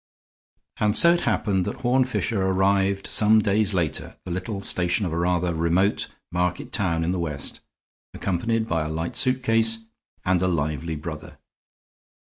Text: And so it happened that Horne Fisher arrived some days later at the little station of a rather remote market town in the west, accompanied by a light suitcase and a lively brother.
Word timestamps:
And 0.77 0.97
so 0.97 1.13
it 1.13 1.19
happened 1.29 1.63
that 1.65 1.75
Horne 1.81 2.05
Fisher 2.05 2.41
arrived 2.41 3.05
some 3.05 3.37
days 3.37 3.71
later 3.71 4.07
at 4.17 4.25
the 4.25 4.31
little 4.31 4.59
station 4.61 5.05
of 5.05 5.13
a 5.13 5.17
rather 5.19 5.53
remote 5.53 6.07
market 6.31 6.71
town 6.71 7.03
in 7.03 7.11
the 7.11 7.19
west, 7.19 7.59
accompanied 8.11 8.67
by 8.67 8.83
a 8.83 8.89
light 8.89 9.15
suitcase 9.15 9.85
and 10.25 10.41
a 10.41 10.47
lively 10.47 10.95
brother. 10.95 11.37